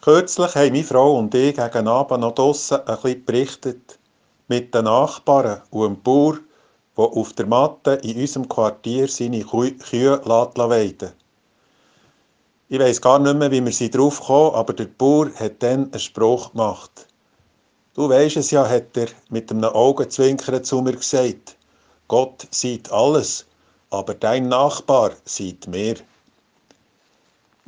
Kürzlich 0.00 0.54
haben 0.54 0.72
meine 0.72 0.84
Frau 0.84 1.18
und 1.18 1.34
ich 1.34 1.56
gegen 1.56 1.88
Abend 1.88 2.20
noch 2.20 2.34
draussen 2.34 2.78
ein 2.86 2.96
bisschen 3.02 3.24
berichtet. 3.24 3.98
Mit 4.46 4.72
den 4.72 4.84
Nachbarn 4.84 5.60
und 5.70 5.84
dem 5.84 6.02
Bauer, 6.02 6.38
der 6.96 7.04
auf 7.04 7.32
der 7.32 7.46
Matte 7.46 7.94
in 8.04 8.20
unserem 8.20 8.48
Quartier 8.48 9.08
seine 9.08 9.42
Kühe 9.42 10.20
weiden 10.24 11.12
Ich 12.68 12.78
weiss 12.78 13.00
gar 13.00 13.18
nicht 13.18 13.36
mehr, 13.36 13.50
wie 13.50 13.64
wir 13.64 13.72
sie 13.72 13.90
drauf 13.90 14.20
kommen, 14.20 14.54
aber 14.54 14.72
der 14.72 14.86
Bauer 14.86 15.30
hat 15.34 15.60
dann 15.64 15.90
einen 15.90 15.98
Spruch 15.98 16.52
gemacht. 16.52 17.08
Du 17.94 18.08
weisst 18.08 18.36
es 18.36 18.52
ja, 18.52 18.66
hat 18.68 18.96
er 18.96 19.08
mit 19.30 19.50
einem 19.50 19.64
Augenzwinkern 19.64 20.62
zu 20.62 20.80
mir 20.80 20.92
gesagt. 20.92 21.56
Gott 22.06 22.46
sieht 22.52 22.90
alles, 22.92 23.46
aber 23.90 24.14
dein 24.14 24.48
Nachbar 24.48 25.10
sieht 25.24 25.66
mehr. 25.66 25.96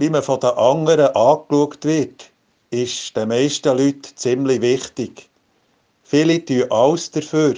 Wie 0.00 0.10
man 0.10 0.22
von 0.22 0.38
den 0.38 0.50
anderen 0.50 1.12
angeschaut 1.16 1.84
wird, 1.84 2.30
ist 2.70 3.16
den 3.16 3.30
meisten 3.30 3.76
Leuten 3.76 4.14
ziemlich 4.14 4.60
wichtig. 4.60 5.28
Viele 6.04 6.44
tun 6.44 6.70
alles 6.70 7.10
dafür, 7.10 7.56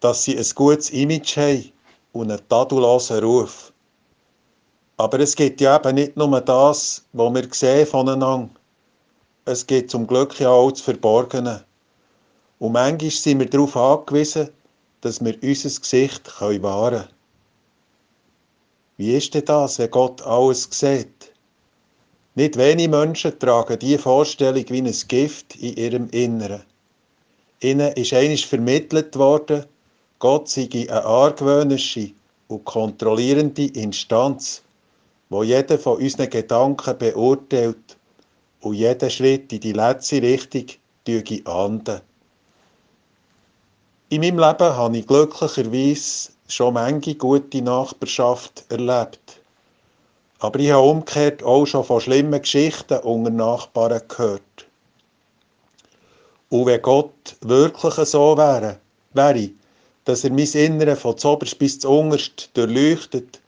dass 0.00 0.24
sie 0.24 0.36
ein 0.36 0.46
gutes 0.56 0.90
Image 0.90 1.36
haben 1.36 1.70
und 2.12 2.32
einen 2.32 2.48
tadellosen 2.48 3.22
Ruf. 3.22 3.72
Aber 4.96 5.20
es 5.20 5.36
gibt 5.36 5.60
ja 5.60 5.76
eben 5.76 5.94
nicht 5.94 6.16
nur 6.16 6.40
das, 6.40 7.04
was 7.12 7.32
wir 7.32 7.48
sehen. 7.52 8.50
Es 9.44 9.64
gibt 9.64 9.92
zum 9.92 10.08
Glück 10.08 10.40
ja 10.40 10.50
auch 10.50 10.72
das 10.72 10.80
Verborgene. 10.80 11.64
Und 12.58 12.72
manchmal 12.72 13.12
sind 13.12 13.38
wir 13.38 13.48
darauf 13.48 13.76
angewiesen, 13.76 14.48
dass 15.02 15.24
wir 15.24 15.40
unser 15.40 15.80
Gesicht 15.80 16.42
wahren 16.42 16.62
können. 16.62 17.08
Wie 18.96 19.16
ist 19.16 19.32
denn 19.32 19.44
das, 19.44 19.78
wenn 19.78 19.92
Gott 19.92 20.20
alles 20.22 20.68
sieht? 20.72 21.32
Nicht 22.34 22.56
wenige 22.56 22.88
Menschen 22.88 23.38
tragen 23.38 23.78
diese 23.78 23.98
Vorstellung 23.98 24.64
wie 24.68 24.82
ein 24.82 24.94
Gift 25.08 25.56
in 25.56 25.76
ihrem 25.76 26.08
Inneren. 26.10 26.62
Ihnen 27.60 27.92
ist 27.94 28.12
einisch 28.12 28.46
vermittelt 28.46 29.16
worden, 29.16 29.64
Gott 30.20 30.48
sei 30.48 30.68
eine 30.72 31.04
argwöhnische 31.04 32.10
und 32.48 32.64
kontrollierende 32.64 33.66
Instanz, 33.66 34.62
wo 35.28 35.42
jeder 35.42 35.78
von 35.78 35.98
unseren 35.98 36.30
Gedanken 36.30 36.98
beurteilt 36.98 37.96
und 38.60 38.74
jeden 38.74 39.10
Schritt 39.10 39.52
in 39.52 39.60
die 39.60 39.72
letzte 39.72 40.22
Richtung 40.22 40.66
ahnden. 41.44 42.00
In 44.10 44.20
meinem 44.20 44.38
Leben 44.38 44.76
habe 44.76 44.98
ich 44.98 45.06
glücklicherweise 45.06 46.30
schon 46.48 46.74
manche 46.74 47.14
gute 47.14 47.62
Nachbarschaft 47.62 48.64
erlebt. 48.70 49.37
Aber 50.40 50.58
ich 50.60 50.70
habe 50.70 50.86
umgekehrt 50.86 51.42
auch 51.42 51.66
schon 51.66 51.84
von 51.84 52.00
schlimmen 52.00 52.40
Geschichten 52.40 52.98
unter 52.98 53.30
Nachbarn 53.30 54.00
gehört. 54.06 54.42
Und 56.50 56.66
wenn 56.66 56.80
Gott 56.80 57.36
wirklich 57.40 57.94
so 58.08 58.36
wäre, 58.36 58.78
wäre, 59.12 59.50
dass 60.04 60.24
er 60.24 60.30
mein 60.30 60.46
Innere 60.46 60.96
von 60.96 61.18
zoberst 61.18 61.58
bis 61.58 61.80
zu 61.80 61.90
unterst 61.90 62.50
durchleuchtet 62.54 63.40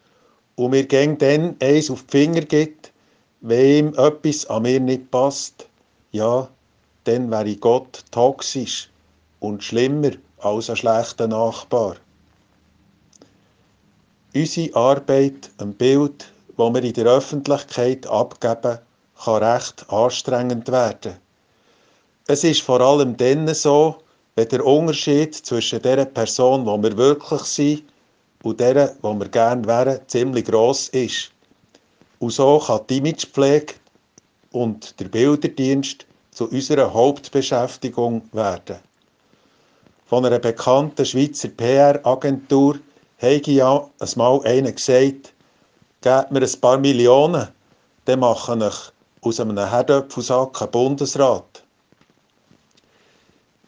und 0.57 0.71
mir 0.71 0.85
gegen 0.85 1.17
dann 1.17 1.57
eins 1.63 1.91
auf 1.91 2.03
die 2.03 2.19
Finger 2.19 2.43
gibt, 2.43 2.93
wenn 3.41 3.87
ihm 3.87 3.95
etwas 3.95 4.45
an 4.47 4.65
mir 4.65 4.81
nicht 4.81 5.11
passt, 5.11 5.67
ja, 6.13 6.49
dann 7.05 7.31
wäre 7.31 7.57
Gott 7.57 8.05
toxisch 8.11 8.91
und 9.39 9.65
schlimmer 9.65 10.11
als 10.39 10.69
ein 10.69 10.77
schlechter 10.77 11.27
Nachbar. 11.27 11.97
Unsere 14.35 14.77
Arbeit, 14.77 15.51
ein 15.59 15.73
Bild, 15.73 16.31
das 16.61 16.75
wir 16.75 16.85
in 16.85 16.93
der 16.93 17.07
Öffentlichkeit 17.07 18.07
abgeben, 18.07 18.79
kann 19.25 19.43
recht 19.43 19.85
anstrengend 19.89 20.71
werden. 20.71 21.17
Es 22.27 22.45
ist 22.45 22.63
vor 22.63 22.81
allem 22.81 23.17
dann 23.17 23.53
so, 23.55 23.97
wenn 24.37 24.49
der 24.49 24.65
Unterschied 24.65 25.35
zwischen 25.35 25.83
der 25.83 26.05
Person, 26.05 26.65
die 26.65 26.83
wir 26.83 26.97
wirklich 26.97 27.43
sind, 27.43 27.85
und 28.43 28.61
der, 28.61 28.89
die 28.89 29.03
wir 29.03 29.29
gerne 29.29 29.67
wären, 29.67 30.01
ziemlich 30.07 30.47
gross 30.47 30.89
ist. 30.89 31.33
Und 32.19 32.33
so 32.33 32.59
kann 32.59 32.81
die 32.89 32.99
Imagepflege 32.99 33.75
und 34.53 34.99
der 35.01 35.09
Bilderdienst 35.09 36.07
zu 36.31 36.49
unserer 36.49 36.93
Hauptbeschäftigung 36.93 38.23
werden. 38.33 38.77
Von 40.07 40.25
einer 40.25 40.39
bekannten 40.39 41.05
Schweizer 41.05 41.49
PR-Agentur 41.49 42.79
habe 43.21 43.43
ja 43.47 43.89
einmal 43.99 44.41
einer 44.45 44.73
gesagt, 44.73 45.33
gebt 46.01 46.31
mir 46.31 46.43
ein 46.43 46.61
paar 46.61 46.79
Millionen, 46.79 47.49
dann 48.05 48.21
mache 48.21 48.57
ich 48.57 49.27
aus 49.27 49.41
einem 49.41 49.59
Herdöpfelsack 49.59 50.63
einen 50.63 50.71
Bundesrat. 50.71 51.63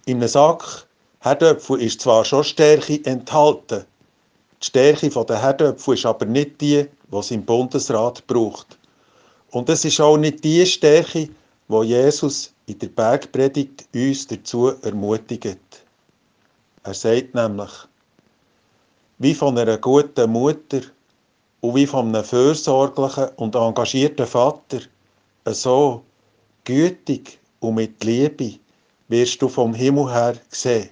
In 0.06 0.16
einem 0.16 0.28
Sack 0.28 0.86
Herdöpfel 1.20 1.80
ist 1.82 2.00
zwar 2.00 2.24
schon 2.24 2.42
Stärke 2.42 3.04
enthalten, 3.04 3.84
die 4.60 4.66
Stärke 4.66 5.08
der 5.10 5.42
Herdöpfel 5.42 5.94
ist 5.94 6.06
aber 6.06 6.24
nicht 6.24 6.60
die, 6.60 6.86
es 7.12 7.30
im 7.30 7.44
Bundesrat 7.44 8.26
braucht. 8.26 8.78
Und 9.50 9.68
es 9.68 9.84
ist 9.84 10.00
auch 10.00 10.16
nicht 10.16 10.42
die 10.42 10.64
Stärke, 10.66 11.28
wo 11.68 11.82
Jesus 11.82 12.52
in 12.66 12.78
der 12.78 12.88
Bergpredigt 12.88 13.86
uns 13.94 14.26
dazu 14.26 14.72
ermutigt. 14.82 15.58
Er 16.84 16.94
sagt 16.94 17.34
nämlich, 17.34 17.70
wie 19.18 19.34
von 19.34 19.56
einer 19.58 19.78
guten 19.78 20.30
Mutter 20.30 20.80
und 21.62 21.76
wie 21.76 21.86
von 21.86 22.08
einem 22.08 22.24
fürsorglichen 22.24 23.28
und 23.36 23.54
engagierten 23.54 24.26
Vater, 24.26 24.80
so 25.46 26.02
gütig 26.64 27.38
und 27.60 27.76
mit 27.76 28.02
Liebe 28.02 28.58
wirst 29.08 29.40
du 29.40 29.48
vom 29.48 29.72
Himmel 29.72 30.12
her 30.12 30.34
sehen. 30.50 30.90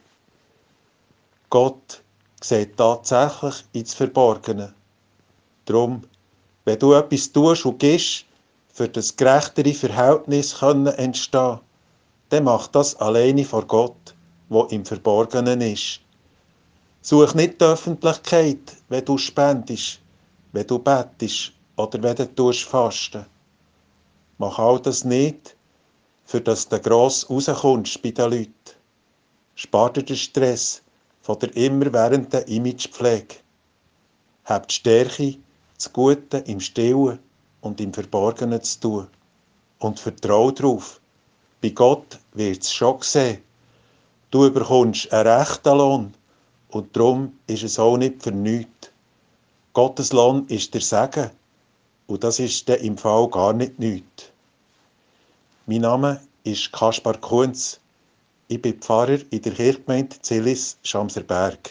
Gott 1.51 2.03
sieht 2.41 2.77
tatsächlich 2.77 3.65
ins 3.73 3.95
Verborgene. 3.95 4.73
Drum, 5.67 6.05
wenn 6.65 6.79
du 6.79 6.95
etwas 6.95 7.33
tust 7.33 7.67
und 7.67 7.81
gibst, 7.81 8.25
für 8.73 8.89
das 8.89 9.17
gerechtere 9.17 9.75
Verhältnis 9.75 10.57
können 10.61 10.87
entstehen, 10.87 11.59
dann 12.29 12.45
mach 12.45 12.69
das 12.69 12.95
alleine 13.01 13.45
vor 13.45 13.67
Gott, 13.67 14.15
wo 14.49 14.63
im 14.65 14.85
Verborgenen 14.85 15.61
ist. 15.63 16.01
Such 17.03 17.35
nicht 17.35 17.61
die 17.61 17.65
Öffentlichkeit, 17.65 18.77
wenn 18.89 19.05
du 19.05 19.19
spendest, 19.19 20.01
wenn 20.53 20.67
du 20.67 20.79
bettest 20.79 21.53
oder 21.77 22.03
wenn 22.03 22.17
du 22.17 22.27
tust 22.35 22.65
fasten. 22.65 23.27
Mach 24.39 24.59
all 24.59 24.81
das 24.81 25.05
nicht, 25.05 25.57
für 26.25 26.41
dass 26.41 26.69
du 26.69 26.79
gross 26.81 27.29
rauskommst 27.29 28.03
bei 28.03 28.11
den 28.11 28.31
Leuten. 28.31 28.55
Spar 29.55 29.93
dir 29.93 30.03
den 30.03 30.17
Stress 30.17 30.83
von 31.23 31.39
der 31.39 31.55
immerwährenden 31.57 32.45
Imagepflege. 32.45 33.37
Hab 34.45 34.69
die 34.69 34.75
Stärke, 34.75 35.37
das 35.77 35.93
Gute 35.93 36.39
im 36.39 36.61
Stillen 36.61 37.19
und 37.61 37.81
im 37.81 37.93
Verborgenen 37.93 38.63
zu 38.63 38.81
tun. 38.81 39.09
Und 39.81 40.01
vertrau 40.01 40.51
darauf. 40.51 41.01
Bei 41.61 41.71
Gott 41.71 42.19
wird 42.33 42.63
es 42.63 42.73
schon 42.73 43.03
sehen. 43.03 43.43
Du 44.31 44.51
bekommst 44.51 45.13
einen 45.13 45.27
rechten 45.27 45.77
Lohn 45.77 46.15
und 46.69 46.97
darum 46.97 47.33
ist 47.47 47.65
es 47.65 47.79
auch 47.79 47.97
nicht 47.97 48.23
für 48.23 48.33
nichts. 48.33 48.90
Gottes 49.73 50.13
Lohn 50.13 50.47
ist 50.49 50.75
der 50.75 50.81
Segen. 50.81 51.31
Und 52.09 52.25
das 52.25 52.41
ist 52.41 52.69
dann 52.69 52.81
im 52.81 52.99
Fall 52.99 53.29
gar 53.29 53.53
nicht 53.53 53.79
nichts. 53.79 54.33
Mein 55.67 55.83
Name 55.83 56.21
ist 56.43 56.73
Kaspar 56.73 57.17
Kunz. 57.19 57.79
Ich 58.49 58.61
bin 58.61 58.81
Pfarrer 58.81 59.19
in 59.31 59.43
der 59.43 59.53
Kirchgemeinde 59.53 60.17
Zillis 60.23 60.77
Schamserberg. 60.83 61.71